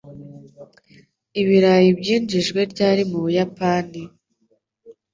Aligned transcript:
Ibirayi 1.41 1.89
byinjijwe 1.99 2.59
ryari 2.71 3.03
mu 3.09 3.17
Buyapani? 3.25 4.01